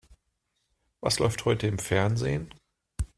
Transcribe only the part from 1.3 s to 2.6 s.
heute im Fernsehen?